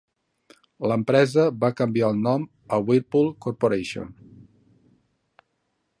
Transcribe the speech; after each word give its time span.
L'empresa 0.91 1.43
va 1.65 1.69
canviar 1.81 2.09
el 2.13 2.17
nom 2.29 2.47
a 2.77 2.81
Whirlpool 2.87 3.29
Corporation. 3.47 4.11